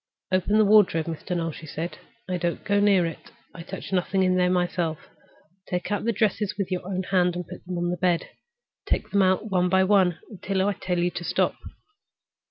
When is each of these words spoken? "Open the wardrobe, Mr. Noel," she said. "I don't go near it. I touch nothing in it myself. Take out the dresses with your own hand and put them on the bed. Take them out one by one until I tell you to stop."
"Open 0.31 0.57
the 0.57 0.65
wardrobe, 0.65 1.05
Mr. 1.05 1.37
Noel," 1.37 1.51
she 1.51 1.67
said. 1.67 1.99
"I 2.27 2.37
don't 2.37 2.63
go 2.63 2.79
near 2.79 3.05
it. 3.05 3.29
I 3.53 3.61
touch 3.61 3.93
nothing 3.93 4.23
in 4.23 4.39
it 4.39 4.49
myself. 4.49 4.97
Take 5.67 5.91
out 5.91 6.05
the 6.05 6.11
dresses 6.11 6.55
with 6.57 6.71
your 6.71 6.83
own 6.87 7.03
hand 7.11 7.35
and 7.35 7.47
put 7.47 7.63
them 7.67 7.77
on 7.77 7.91
the 7.91 7.97
bed. 7.97 8.27
Take 8.87 9.11
them 9.11 9.21
out 9.21 9.51
one 9.51 9.69
by 9.69 9.83
one 9.83 10.17
until 10.31 10.67
I 10.67 10.73
tell 10.73 10.97
you 10.97 11.11
to 11.11 11.23
stop." 11.23 11.53